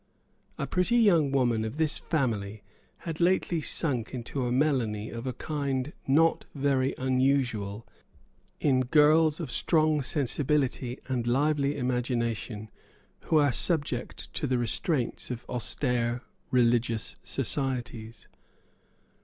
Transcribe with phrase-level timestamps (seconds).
[0.57, 2.63] A pretty young woman of this family
[3.05, 7.85] had lately sunk into a melancholy of a kind not very unusual
[8.59, 12.71] in girls of strong sensibility and lively imagination
[13.25, 18.27] who are subject to the restraints of austere religious societies.